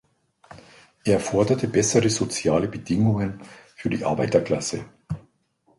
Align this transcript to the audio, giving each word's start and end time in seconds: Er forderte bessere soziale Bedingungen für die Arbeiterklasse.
Er 1.05 1.19
forderte 1.19 1.67
bessere 1.67 2.09
soziale 2.09 2.67
Bedingungen 2.67 3.39
für 3.75 3.91
die 3.91 4.03
Arbeiterklasse. 4.03 4.83